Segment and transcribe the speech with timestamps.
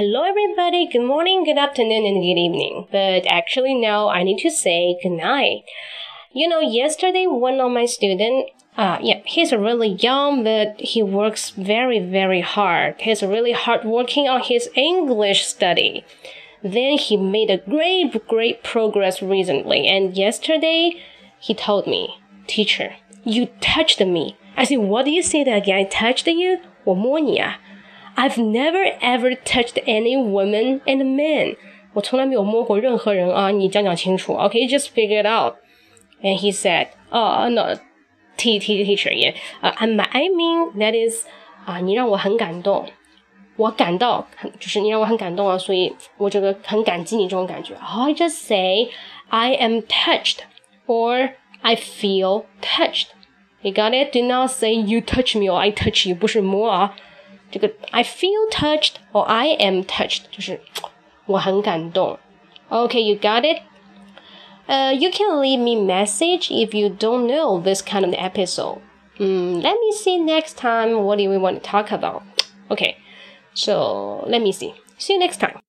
[0.00, 0.86] Hello, everybody.
[0.92, 2.86] Good morning, good afternoon, and good evening.
[2.92, 5.62] But actually, now I need to say good night.
[6.34, 11.48] You know, yesterday one of my student, uh, yeah, he's really young, but he works
[11.48, 12.96] very, very hard.
[12.98, 16.04] He's really hard working on his English study.
[16.62, 19.88] Then he made a great, great progress recently.
[19.88, 21.02] And yesterday,
[21.38, 24.36] he told me, teacher, you touched me.
[24.58, 25.78] I said, what do you say that again?
[25.78, 26.60] I touched you?
[26.84, 27.58] 我摸你啊。
[28.16, 31.56] I've never ever touched any woman and man.
[31.92, 33.50] 我从来没有摸过任何人啊！
[33.50, 34.66] 你讲讲清楚，OK?
[34.66, 35.56] Just figure it out.
[36.22, 37.74] And he said, "Oh no,
[38.36, 39.34] T T teacher, yeah.
[39.62, 41.26] Uh, I mean that is
[41.66, 42.86] 啊，你让我很感动，
[43.56, 47.74] 我感到很就是你让我很感动啊，所以我这个很感激你这种感觉。
[47.74, 48.88] I just say
[49.28, 50.38] I am touched
[50.86, 51.32] or
[51.62, 53.08] I feel touched.
[53.62, 54.12] You got it?
[54.12, 56.94] Do not say you touch me or I touch you，不是摸啊。
[57.50, 60.60] 这个 I feel touched or I am touched，就是
[61.26, 62.18] 我很感动。
[62.68, 63.62] Okay, you got it.
[64.66, 68.80] Uh, you can leave me message if you don't know this kind of episode.
[69.18, 72.22] Mm, let me see next time what do we want to talk about.
[72.68, 72.96] Okay,
[73.54, 74.74] so let me see.
[74.98, 75.60] See you next time.